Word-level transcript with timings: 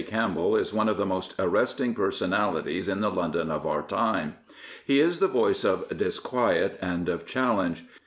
Campbell 0.07 0.55
is 0.55 0.73
one 0.73 0.89
of 0.89 0.97
the 0.97 1.05
most 1.05 1.35
arresting 1.37 1.93
personalities 1.93 2.89
in 2.89 3.01
the 3.01 3.11
London 3.11 3.51
of 3.51 3.67
our 3.67 3.83
time. 3.83 4.35
He 4.83 4.99
is 4.99 5.19
the 5.19 5.27
voice 5.27 5.63
of 5.63 5.95
disquiet 5.95 6.79
and 6.81 7.07
of 7.07 7.27
challenge. 7.27 7.85